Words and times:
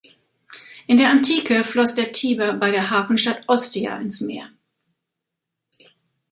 In 0.87 0.97
der 0.97 1.11
Antike 1.11 1.63
floss 1.63 1.93
der 1.93 2.11
Tiber 2.11 2.53
bei 2.53 2.71
der 2.71 2.89
Hafenstadt 2.89 3.43
Ostia 3.47 3.97
ins 3.99 4.19
Meer. 4.21 4.49